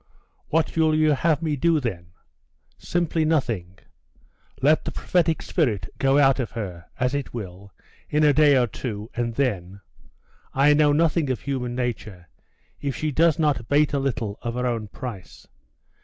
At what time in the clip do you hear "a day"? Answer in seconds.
8.23-8.57